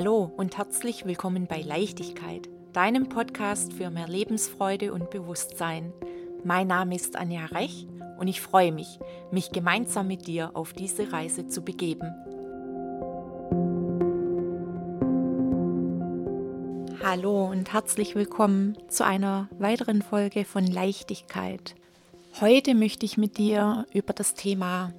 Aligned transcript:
Hallo 0.00 0.30
und 0.36 0.56
herzlich 0.56 1.06
willkommen 1.06 1.48
bei 1.48 1.60
Leichtigkeit, 1.60 2.48
deinem 2.72 3.08
Podcast 3.08 3.72
für 3.72 3.90
mehr 3.90 4.06
Lebensfreude 4.06 4.92
und 4.92 5.10
Bewusstsein. 5.10 5.92
Mein 6.44 6.68
Name 6.68 6.94
ist 6.94 7.16
Anja 7.16 7.46
Rech 7.46 7.88
und 8.16 8.28
ich 8.28 8.40
freue 8.40 8.70
mich, 8.70 9.00
mich 9.32 9.50
gemeinsam 9.50 10.06
mit 10.06 10.28
dir 10.28 10.52
auf 10.54 10.72
diese 10.72 11.12
Reise 11.12 11.48
zu 11.48 11.62
begeben. 11.62 12.14
Hallo 17.02 17.50
und 17.50 17.72
herzlich 17.72 18.14
willkommen 18.14 18.78
zu 18.86 19.04
einer 19.04 19.48
weiteren 19.58 20.02
Folge 20.02 20.44
von 20.44 20.64
Leichtigkeit. 20.64 21.74
Heute 22.40 22.76
möchte 22.76 23.04
ich 23.04 23.16
mit 23.16 23.36
dir 23.36 23.84
über 23.92 24.12
das 24.12 24.34
Thema 24.34 24.94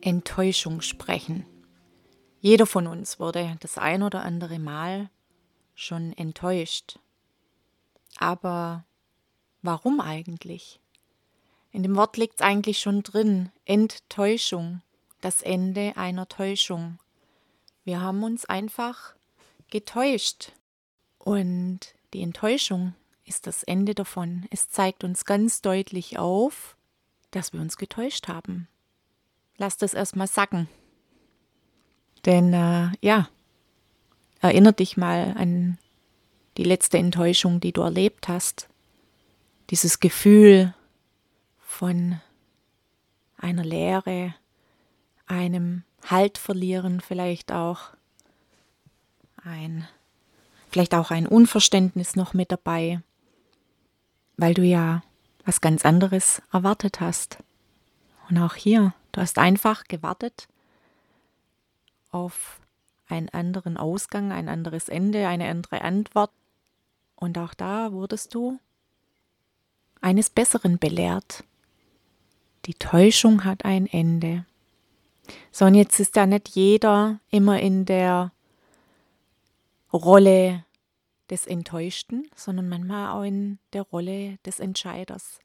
Enttäuschung 0.00 0.80
sprechen. 0.80 1.44
Jeder 2.40 2.66
von 2.66 2.86
uns 2.86 3.20
wurde 3.20 3.56
das 3.60 3.76
ein 3.76 4.02
oder 4.02 4.22
andere 4.22 4.58
Mal 4.58 5.10
schon 5.74 6.12
enttäuscht. 6.14 6.98
Aber 8.16 8.84
warum 9.62 10.00
eigentlich? 10.00 10.80
In 11.70 11.82
dem 11.82 11.96
Wort 11.96 12.16
liegt 12.16 12.36
es 12.36 12.40
eigentlich 12.40 12.80
schon 12.80 13.02
drin, 13.02 13.50
Enttäuschung, 13.64 14.82
das 15.20 15.42
Ende 15.42 15.92
einer 15.96 16.28
Täuschung. 16.28 16.98
Wir 17.84 18.00
haben 18.00 18.24
uns 18.24 18.44
einfach 18.46 19.14
getäuscht. 19.70 20.52
Und 21.18 21.80
die 22.14 22.22
Enttäuschung 22.22 22.94
ist 23.24 23.46
das 23.46 23.62
Ende 23.62 23.94
davon. 23.94 24.46
Es 24.50 24.70
zeigt 24.70 25.04
uns 25.04 25.24
ganz 25.24 25.60
deutlich 25.60 26.18
auf, 26.18 26.76
dass 27.30 27.52
wir 27.52 27.60
uns 27.60 27.76
getäuscht 27.76 28.28
haben. 28.28 28.66
Lass 29.58 29.76
das 29.76 29.94
erstmal 29.94 30.26
sacken. 30.26 30.68
Denn 32.26 32.52
äh, 32.52 32.90
ja, 33.00 33.28
erinnere 34.40 34.74
dich 34.74 34.96
mal 34.96 35.34
an 35.36 35.78
die 36.56 36.64
letzte 36.64 36.98
Enttäuschung, 36.98 37.60
die 37.60 37.72
du 37.72 37.82
erlebt 37.82 38.28
hast. 38.28 38.68
Dieses 39.70 40.00
Gefühl 40.00 40.74
von 41.60 42.20
einer 43.38 43.64
Leere, 43.64 44.34
einem 45.26 45.84
Halt 46.06 46.38
verlieren 46.38 47.00
vielleicht 47.00 47.52
auch, 47.52 47.90
ein, 49.44 49.86
vielleicht 50.70 50.94
auch 50.94 51.10
ein 51.10 51.26
Unverständnis 51.26 52.16
noch 52.16 52.34
mit 52.34 52.50
dabei, 52.50 53.00
weil 54.36 54.54
du 54.54 54.62
ja 54.62 55.02
was 55.44 55.60
ganz 55.60 55.84
anderes 55.84 56.42
erwartet 56.52 57.00
hast. 57.00 57.38
Und 58.28 58.38
auch 58.38 58.54
hier, 58.54 58.94
du 59.12 59.20
hast 59.20 59.38
einfach 59.38 59.84
gewartet 59.84 60.48
auf 62.10 62.60
einen 63.08 63.28
anderen 63.30 63.76
Ausgang, 63.76 64.32
ein 64.32 64.48
anderes 64.48 64.88
Ende, 64.88 65.26
eine 65.28 65.48
andere 65.48 65.82
Antwort. 65.82 66.30
Und 67.16 67.38
auch 67.38 67.54
da 67.54 67.92
wurdest 67.92 68.34
du 68.34 68.58
eines 70.00 70.30
Besseren 70.30 70.78
belehrt. 70.78 71.44
Die 72.66 72.74
Täuschung 72.74 73.44
hat 73.44 73.64
ein 73.64 73.86
Ende. 73.86 74.44
So, 75.50 75.66
und 75.66 75.74
jetzt 75.74 75.98
ist 76.00 76.16
ja 76.16 76.26
nicht 76.26 76.48
jeder 76.48 77.20
immer 77.30 77.60
in 77.60 77.84
der 77.84 78.32
Rolle 79.92 80.64
des 81.30 81.46
Enttäuschten, 81.46 82.28
sondern 82.34 82.68
manchmal 82.68 83.12
auch 83.12 83.22
in 83.22 83.58
der 83.72 83.82
Rolle 83.82 84.38
des 84.44 84.60
Entscheiders. 84.60 85.38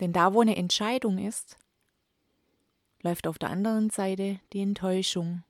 Denn 0.00 0.12
da, 0.12 0.34
wo 0.34 0.40
eine 0.40 0.56
Entscheidung 0.56 1.18
ist, 1.18 1.58
läuft 3.02 3.26
auf 3.26 3.38
der 3.38 3.50
anderen 3.50 3.90
Seite 3.90 4.40
die 4.52 4.60
Enttäuschung. 4.60 5.42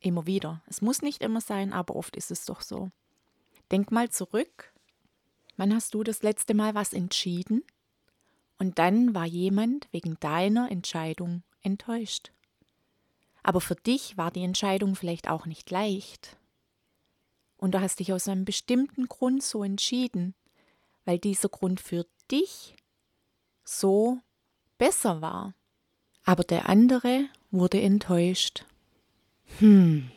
Immer 0.00 0.26
wieder. 0.26 0.62
Es 0.66 0.80
muss 0.80 1.02
nicht 1.02 1.22
immer 1.22 1.40
sein, 1.40 1.72
aber 1.72 1.96
oft 1.96 2.16
ist 2.16 2.30
es 2.30 2.44
doch 2.44 2.60
so. 2.60 2.90
Denk 3.70 3.90
mal 3.90 4.10
zurück. 4.10 4.72
Wann 5.56 5.74
hast 5.74 5.94
du 5.94 6.04
das 6.04 6.22
letzte 6.22 6.54
Mal 6.54 6.74
was 6.74 6.92
entschieden? 6.92 7.64
Und 8.58 8.78
dann 8.78 9.14
war 9.14 9.26
jemand 9.26 9.88
wegen 9.92 10.18
deiner 10.20 10.70
Entscheidung 10.70 11.42
enttäuscht. 11.62 12.32
Aber 13.42 13.60
für 13.60 13.76
dich 13.76 14.16
war 14.16 14.30
die 14.30 14.42
Entscheidung 14.42 14.94
vielleicht 14.94 15.28
auch 15.28 15.46
nicht 15.46 15.70
leicht. 15.70 16.36
Und 17.56 17.74
du 17.74 17.80
hast 17.80 17.98
dich 17.98 18.12
aus 18.12 18.28
einem 18.28 18.44
bestimmten 18.44 19.06
Grund 19.06 19.42
so 19.42 19.64
entschieden, 19.64 20.34
weil 21.04 21.18
dieser 21.18 21.48
Grund 21.48 21.80
für 21.80 22.06
dich 22.30 22.76
so 23.64 24.18
besser 24.76 25.20
war. 25.20 25.54
Aber 26.24 26.44
der 26.44 26.68
andere 26.68 27.26
wurde 27.50 27.80
enttäuscht. 27.80 28.64
Hm. 29.58 30.10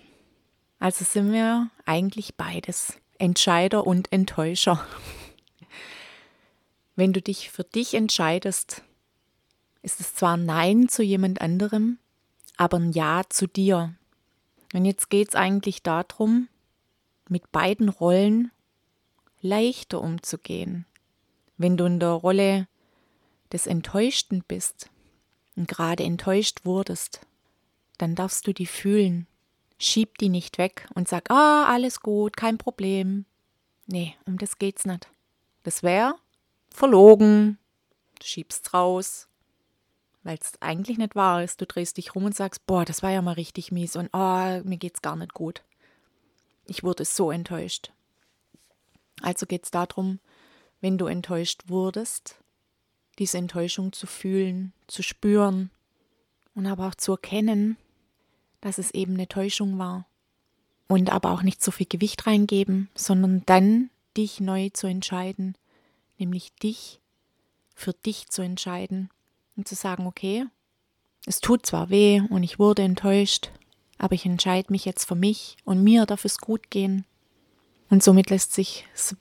Also 0.80 1.06
sind 1.06 1.32
wir 1.32 1.70
eigentlich 1.86 2.36
beides, 2.36 2.94
Entscheider 3.18 3.86
und 3.86 4.12
Enttäuscher. 4.12 4.86
Wenn 6.96 7.14
du 7.14 7.22
dich 7.22 7.50
für 7.50 7.64
dich 7.64 7.94
entscheidest, 7.94 8.84
ist 9.82 10.00
es 10.00 10.16
zwar 10.16 10.38
Nein 10.38 10.90
zu 10.90 11.04
jemand 11.04 11.42
anderem, 11.42 11.98
aber 12.58 12.78
ein 12.78 12.92
Ja 12.92 13.24
zu 13.30 13.48
dir. 13.48 13.96
Und 14.74 14.86
jetzt 14.86 15.10
geht 15.10 15.30
es 15.30 15.36
eigentlich 15.36 15.84
darum, 15.84 16.48
mit 17.30 17.52
beiden 17.52 17.90
Rollen 17.90 18.52
leichter 19.42 20.02
umzugehen. 20.02 20.86
Wenn 21.58 21.78
du 21.78 21.86
in 21.86 22.00
der 22.00 22.10
Rolle 22.10 22.68
des 23.52 23.68
Enttäuschten 23.68 24.44
bist 24.48 24.90
und 25.56 25.68
gerade 25.68 26.04
enttäuscht 26.04 26.66
wurdest, 26.66 27.22
dann 28.02 28.16
darfst 28.16 28.48
du 28.48 28.54
die 28.54 28.66
fühlen. 28.66 29.28
Schieb 29.78 30.18
die 30.18 30.30
nicht 30.30 30.58
weg 30.58 30.88
und 30.96 31.08
sag, 31.08 31.30
ah, 31.32 31.66
alles 31.66 32.02
gut, 32.02 32.36
kein 32.36 32.58
Problem. 32.58 33.26
Nee, 33.88 34.16
um 34.26 34.38
das 34.38 34.58
geht's 34.58 34.86
nicht. 34.86 35.10
Das 35.64 35.84
wäre 35.84 36.16
verlogen. 36.70 37.58
Du 38.20 38.26
schiebst 38.26 38.74
raus, 38.74 39.28
weil 40.24 40.38
es 40.40 40.54
eigentlich 40.62 40.98
nicht 40.98 41.16
wahr 41.16 41.44
ist. 41.44 41.62
Du 41.62 41.66
drehst 41.66 41.98
dich 41.98 42.16
rum 42.16 42.26
und 42.26 42.36
sagst, 42.36 42.66
boah, 42.66 42.86
das 42.86 43.04
war 43.04 43.12
ja 43.12 43.22
mal 43.22 43.34
richtig 43.34 43.72
mies 43.72 43.96
und 43.96 44.10
oh, 44.14 44.62
mir 44.64 44.78
geht's 44.78 45.02
gar 45.02 45.16
nicht 45.16 45.34
gut. 45.34 45.64
Ich 46.66 46.84
wurde 46.84 47.06
so 47.06 47.32
enttäuscht. 47.32 47.92
Also 49.22 49.46
geht 49.46 49.66
es 49.66 49.72
darum, 49.72 50.20
wenn 50.80 50.98
du 50.98 51.06
enttäuscht 51.06 51.64
wurdest, 51.68 52.40
diese 53.20 53.38
Enttäuschung 53.38 53.94
zu 53.94 54.08
fühlen, 54.08 54.74
zu 54.88 55.04
spüren 55.04 55.70
und 56.56 56.66
aber 56.66 56.88
auch 56.88 56.96
zu 56.96 57.14
erkennen, 57.14 57.78
dass 58.62 58.78
es 58.78 58.92
eben 58.92 59.16
eine 59.16 59.28
Täuschung 59.28 59.78
war. 59.78 60.06
Und 60.88 61.12
aber 61.12 61.32
auch 61.32 61.42
nicht 61.42 61.64
so 61.64 61.72
viel 61.72 61.88
Gewicht 61.88 62.28
reingeben, 62.28 62.90
sondern 62.96 63.44
dann 63.46 63.90
dich 64.18 64.40
neu 64.40 64.70
zu 64.70 64.88
entscheiden, 64.88 65.56
nämlich 66.18 66.54
dich 66.56 67.00
für 67.74 67.94
dich 67.94 68.30
zu 68.30 68.42
entscheiden 68.42 69.10
und 69.56 69.68
zu 69.68 69.76
sagen, 69.76 70.06
okay, 70.06 70.46
es 71.26 71.40
tut 71.40 71.66
zwar 71.66 71.90
weh 71.90 72.22
und 72.30 72.44
ich 72.44 72.60
wurde 72.60 72.82
enttäuscht, 72.82 73.52
aber 73.98 74.16
ich 74.16 74.26
entscheide 74.26 74.72
mich 74.72 74.86
jetzt 74.86 75.06
für 75.06 75.16
mich 75.16 75.58
und 75.64 75.84
mir 75.84 76.06
darf 76.06 76.26
es 76.26 76.40
gut 76.40 76.70
gehen. 76.72 77.06
Und 77.90 78.04
somit 78.04 78.30
lässt 78.30 78.54
sich 78.54 78.88
es 78.94 79.16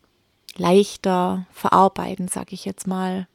leichter 0.57 1.47
verarbeiten, 1.53 2.29
sag 2.29 2.53
ich 2.53 2.65
jetzt 2.65 2.87
mal. 2.87 3.29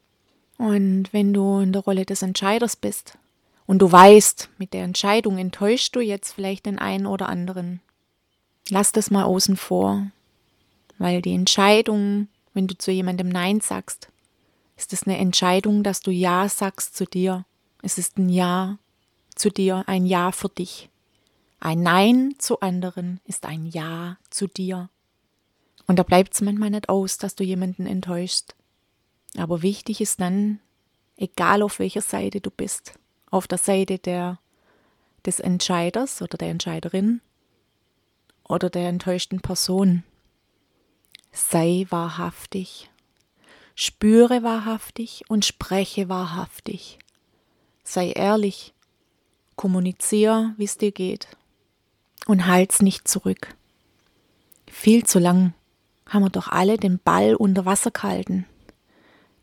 Und 0.58 1.12
wenn 1.12 1.32
du 1.32 1.60
in 1.60 1.72
der 1.72 1.82
Rolle 1.82 2.06
des 2.06 2.22
Entscheiders 2.22 2.76
bist, 2.76 3.18
und 3.66 3.80
du 3.80 3.90
weißt, 3.90 4.50
mit 4.58 4.72
der 4.72 4.84
Entscheidung 4.84 5.38
enttäuschst 5.38 5.94
du 5.96 6.00
jetzt 6.00 6.32
vielleicht 6.32 6.66
den 6.66 6.78
einen 6.78 7.06
oder 7.06 7.28
anderen. 7.28 7.80
Lass 8.68 8.92
das 8.92 9.10
mal 9.10 9.24
außen 9.24 9.56
vor, 9.56 10.06
weil 10.98 11.20
die 11.22 11.34
Entscheidung, 11.34 12.28
wenn 12.54 12.66
du 12.66 12.78
zu 12.78 12.90
jemandem 12.90 13.28
Nein 13.28 13.60
sagst, 13.60 14.08
ist 14.76 14.92
es 14.92 15.04
eine 15.04 15.18
Entscheidung, 15.18 15.82
dass 15.82 16.00
du 16.00 16.10
Ja 16.10 16.48
sagst 16.48 16.96
zu 16.96 17.06
dir. 17.06 17.44
Es 17.82 17.98
ist 17.98 18.18
ein 18.18 18.28
Ja 18.28 18.78
zu 19.34 19.50
dir, 19.50 19.84
ein 19.86 20.06
Ja 20.06 20.32
für 20.32 20.48
dich. 20.48 20.88
Ein 21.58 21.82
Nein 21.82 22.34
zu 22.38 22.60
anderen 22.60 23.20
ist 23.24 23.46
ein 23.46 23.66
Ja 23.66 24.18
zu 24.30 24.46
dir. 24.46 24.90
Und 25.86 25.98
da 25.98 26.02
bleibt 26.02 26.34
es 26.34 26.40
manchmal 26.40 26.70
nicht 26.70 26.88
aus, 26.88 27.18
dass 27.18 27.34
du 27.34 27.44
jemanden 27.44 27.86
enttäuschst. 27.86 28.54
Aber 29.36 29.62
wichtig 29.62 30.00
ist 30.00 30.20
dann, 30.20 30.60
egal 31.16 31.62
auf 31.62 31.78
welcher 31.78 32.00
Seite 32.02 32.40
du 32.40 32.50
bist, 32.50 32.94
auf 33.30 33.46
der 33.46 33.58
Seite 33.58 33.98
der, 33.98 34.38
des 35.24 35.40
Entscheiders 35.40 36.22
oder 36.22 36.38
der 36.38 36.50
Entscheiderin 36.50 37.20
oder 38.44 38.70
der 38.70 38.88
enttäuschten 38.88 39.40
Person. 39.40 40.04
Sei 41.32 41.86
wahrhaftig, 41.90 42.90
spüre 43.74 44.42
wahrhaftig 44.42 45.24
und 45.28 45.44
spreche 45.44 46.08
wahrhaftig. 46.08 46.98
Sei 47.84 48.10
ehrlich, 48.12 48.72
kommuniziere, 49.54 50.54
wie 50.56 50.64
es 50.64 50.78
dir 50.78 50.92
geht 50.92 51.28
und 52.26 52.46
halt's 52.46 52.80
nicht 52.82 53.06
zurück. 53.06 53.54
Viel 54.66 55.04
zu 55.04 55.18
lang 55.18 55.54
haben 56.06 56.24
wir 56.24 56.30
doch 56.30 56.48
alle 56.48 56.76
den 56.76 56.98
Ball 56.98 57.34
unter 57.34 57.64
Wasser 57.64 57.90
gehalten 57.90 58.46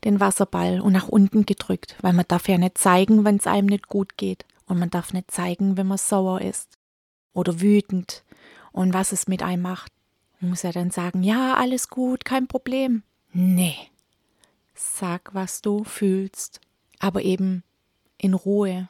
den 0.04 0.20
Wasserball 0.20 0.80
und 0.80 0.92
nach 0.92 1.08
unten 1.08 1.46
gedrückt, 1.46 1.96
weil 2.00 2.12
man 2.12 2.26
darf 2.28 2.48
ja 2.48 2.58
nicht 2.58 2.78
zeigen, 2.78 3.24
wenn 3.24 3.36
es 3.36 3.46
einem 3.46 3.66
nicht 3.66 3.88
gut 3.88 4.16
geht. 4.16 4.44
Und 4.66 4.78
man 4.78 4.90
darf 4.90 5.12
nicht 5.12 5.30
zeigen, 5.30 5.76
wenn 5.76 5.86
man 5.86 5.98
sauer 5.98 6.40
ist 6.40 6.78
oder 7.32 7.60
wütend 7.60 8.24
und 8.72 8.94
was 8.94 9.12
es 9.12 9.28
mit 9.28 9.42
einem 9.42 9.62
macht. 9.62 9.92
Man 10.40 10.50
muss 10.50 10.62
ja 10.62 10.72
dann 10.72 10.90
sagen, 10.90 11.22
ja, 11.22 11.54
alles 11.54 11.88
gut, 11.88 12.24
kein 12.24 12.46
Problem. 12.46 13.02
Nee. 13.32 13.76
Sag, 14.74 15.34
was 15.34 15.62
du 15.62 15.84
fühlst, 15.84 16.60
aber 16.98 17.22
eben 17.22 17.62
in 18.18 18.34
Ruhe 18.34 18.88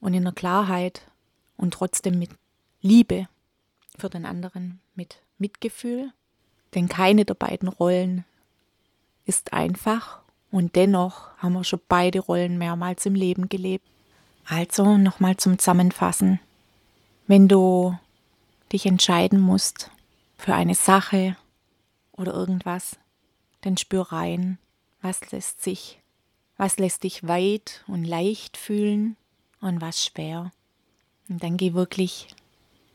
und 0.00 0.14
in 0.14 0.24
der 0.24 0.32
Klarheit 0.32 1.02
und 1.56 1.74
trotzdem 1.74 2.18
mit 2.18 2.30
Liebe 2.80 3.28
für 3.98 4.10
den 4.10 4.26
anderen, 4.26 4.80
mit 4.94 5.18
Mitgefühl. 5.38 6.12
Denn 6.74 6.88
keine 6.88 7.24
der 7.24 7.34
beiden 7.34 7.68
Rollen 7.68 8.24
ist 9.24 9.52
einfach 9.52 10.22
und 10.50 10.76
dennoch 10.76 11.36
haben 11.38 11.54
wir 11.54 11.64
schon 11.64 11.80
beide 11.88 12.20
Rollen 12.20 12.58
mehrmals 12.58 13.06
im 13.06 13.14
Leben 13.14 13.48
gelebt. 13.48 13.86
Also 14.46 14.96
nochmal 14.96 15.36
zum 15.36 15.58
Zusammenfassen. 15.58 16.40
Wenn 17.26 17.48
du 17.48 17.98
dich 18.72 18.86
entscheiden 18.86 19.40
musst 19.40 19.90
für 20.38 20.54
eine 20.54 20.74
Sache 20.74 21.36
oder 22.12 22.32
irgendwas, 22.32 22.96
dann 23.62 23.76
spür 23.76 24.12
rein, 24.12 24.58
was 25.02 25.32
lässt 25.32 25.62
sich, 25.62 26.00
was 26.56 26.78
lässt 26.78 27.02
dich 27.02 27.26
weit 27.26 27.84
und 27.86 28.04
leicht 28.04 28.56
fühlen 28.56 29.16
und 29.60 29.80
was 29.80 30.04
schwer. 30.04 30.52
Und 31.28 31.42
dann 31.42 31.56
geh 31.56 31.74
wirklich 31.74 32.28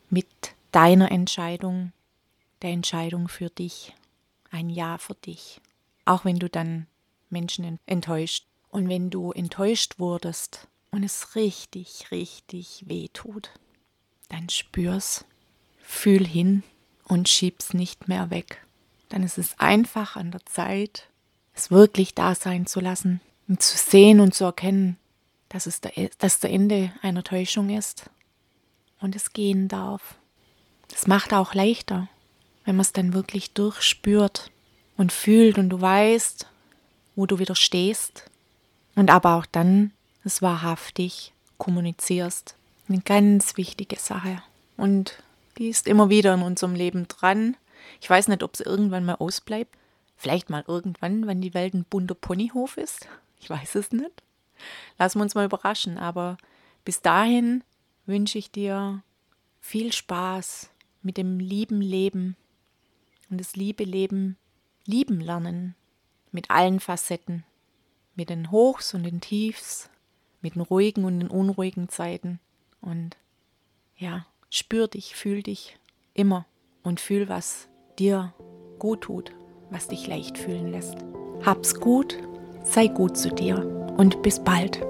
mit 0.10 0.28
deiner 0.72 1.12
Entscheidung, 1.12 1.92
der 2.62 2.72
Entscheidung 2.72 3.28
für 3.28 3.50
dich, 3.50 3.94
ein 4.52 4.70
Ja 4.70 4.98
für 4.98 5.16
dich. 5.16 5.60
Auch 6.06 6.26
wenn 6.26 6.40
du 6.40 6.50
dann 6.50 6.88
Menschen 7.32 7.80
enttäuscht. 7.86 8.46
Und 8.70 8.88
wenn 8.90 9.10
du 9.10 9.32
enttäuscht 9.32 10.00
wurdest 10.00 10.68
und 10.92 11.04
es 11.04 11.36
richtig, 11.36 12.12
richtig 12.12 12.84
weh 12.88 13.08
tut, 13.12 13.52
dann 14.30 14.50
spür's, 14.50 15.26
fühl 15.82 16.26
hin 16.26 16.64
und 17.06 17.28
schieb's 17.28 17.74
nicht 17.74 18.08
mehr 18.08 18.30
weg. 18.30 18.66
Dann 19.10 19.24
ist 19.24 19.38
es 19.38 19.60
einfach 19.60 20.16
an 20.16 20.32
der 20.32 20.46
Zeit, 20.46 21.10
es 21.54 21.70
wirklich 21.70 22.16
da 22.16 22.34
sein 22.34 22.66
zu 22.66 22.80
lassen 22.80 23.20
und 23.48 23.62
zu 23.62 23.78
sehen 23.78 24.22
und 24.22 24.34
zu 24.34 24.46
erkennen, 24.46 24.98
dass 25.50 25.66
es 25.66 25.82
der, 25.82 25.92
dass 26.18 26.40
der 26.40 26.52
Ende 26.52 26.94
einer 27.02 27.24
Täuschung 27.24 27.70
ist 27.70 28.10
und 29.02 29.16
es 29.18 29.34
gehen 29.34 29.68
darf. 29.68 30.16
Es 30.94 31.08
macht 31.08 31.34
auch 31.34 31.54
leichter, 31.54 32.08
wenn 32.64 32.78
man 32.78 32.82
es 32.82 32.94
dann 32.94 33.14
wirklich 33.14 33.52
durchspürt 33.52 34.52
und 34.96 35.12
fühlt 35.12 35.58
und 35.58 35.70
du 35.70 35.82
weißt, 35.82 36.48
wo 37.16 37.26
du 37.26 37.40
wieder 37.40 37.56
stehst 37.56 38.30
und 38.96 39.10
aber 39.10 39.36
auch 39.36 39.46
dann 39.46 39.92
es 40.24 40.42
wahrhaftig 40.42 41.34
kommunizierst. 41.58 42.56
Eine 42.88 43.02
ganz 43.02 43.58
wichtige 43.58 43.98
Sache. 43.98 44.42
Und 44.78 45.22
die 45.58 45.70
ist 45.70 45.88
immer 45.88 46.10
wieder 46.10 46.34
in 46.34 46.42
unserem 46.42 46.76
Leben 46.76 47.08
dran. 47.08 47.56
Ich 48.00 48.10
weiß 48.10 48.28
nicht, 48.28 48.44
ob 48.44 48.56
sie 48.56 48.64
irgendwann 48.64 49.06
mal 49.06 49.16
ausbleibt. 49.16 49.76
Vielleicht 50.18 50.50
mal 50.50 50.64
irgendwann, 50.68 51.28
wenn 51.28 51.42
die 51.42 51.54
Welt 51.54 51.74
ein 51.74 51.86
bunter 51.86 52.16
Ponyhof 52.16 52.78
ist. 52.78 53.08
Ich 53.40 53.50
weiß 53.50 53.76
es 53.76 53.92
nicht. 53.92 54.24
Lassen 55.00 55.20
wir 55.20 55.24
uns 55.24 55.36
mal 55.36 55.46
überraschen. 55.46 55.98
Aber 55.98 56.38
bis 56.86 57.02
dahin 57.02 57.64
wünsche 58.06 58.38
ich 58.38 58.52
dir 58.52 59.02
viel 59.60 59.94
Spaß 59.94 60.70
mit 61.02 61.18
dem 61.18 61.40
lieben 61.40 61.82
Leben 61.82 62.36
und 63.30 63.40
das 63.40 63.56
liebe 63.56 63.84
Leben 63.84 64.38
lieben 64.86 65.22
lernen 65.22 65.76
mit 66.32 66.50
allen 66.50 66.80
Facetten, 66.80 67.44
mit 68.16 68.30
den 68.30 68.52
Hochs 68.52 68.94
und 68.94 69.04
den 69.04 69.22
Tiefs, 69.22 69.90
mit 70.42 70.56
den 70.56 70.62
ruhigen 70.62 71.06
und 71.06 71.20
den 71.20 71.30
unruhigen 71.30 71.90
Zeiten. 71.90 72.40
Und 72.82 73.18
ja, 73.98 74.26
spür 74.50 74.88
dich, 74.88 75.16
fühl 75.16 75.44
dich 75.44 75.78
immer 76.14 76.46
und 76.84 77.00
fühl, 77.00 77.30
was 77.30 77.68
dir 78.00 78.34
gut 78.80 79.02
tut, 79.02 79.32
was 79.70 79.88
dich 79.88 80.08
leicht 80.08 80.38
fühlen 80.38 80.72
lässt. 80.72 80.98
Hab's 81.46 81.80
gut, 81.80 82.18
sei 82.64 82.88
gut 82.88 83.18
zu 83.18 83.30
dir 83.30 83.66
und 83.98 84.22
bis 84.24 84.44
bald. 84.44 84.82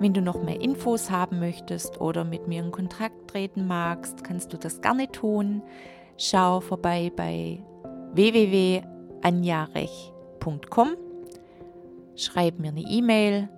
Wenn 0.00 0.12
du 0.12 0.20
noch 0.20 0.42
mehr 0.42 0.60
Infos 0.60 1.10
haben 1.10 1.38
möchtest 1.38 2.00
oder 2.00 2.24
mit 2.24 2.48
mir 2.48 2.62
in 2.62 2.72
Kontakt 2.72 3.28
treten 3.30 3.66
magst, 3.66 4.24
kannst 4.24 4.52
du 4.52 4.58
das 4.58 4.80
gerne 4.80 5.10
tun. 5.10 5.62
Schau 6.18 6.60
vorbei 6.60 7.12
bei 7.14 7.62
www.anjarech.com. 9.24 10.96
Schreib 12.16 12.60
mir 12.60 12.68
eine 12.68 12.82
E-Mail 12.82 13.48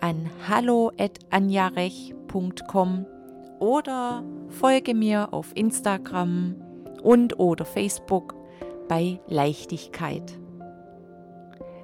an 0.00 0.30
hallo@anjarech.com 0.48 3.06
oder 3.58 4.22
folge 4.48 4.94
mir 4.94 5.32
auf 5.32 5.50
Instagram 5.54 6.54
und 7.02 7.36
oder 7.38 7.64
Facebook 7.64 8.34
bei 8.88 9.18
Leichtigkeit. 9.26 10.38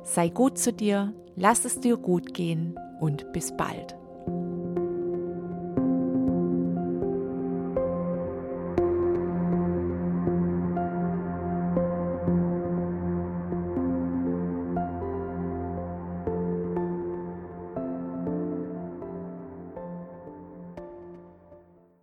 Sei 0.02 0.28
gut 0.28 0.58
zu 0.58 0.72
dir, 0.72 1.12
lass 1.34 1.64
es 1.64 1.80
dir 1.80 1.96
gut 1.96 2.34
gehen 2.34 2.78
und 3.00 3.32
bis 3.32 3.56
bald. 3.56 3.96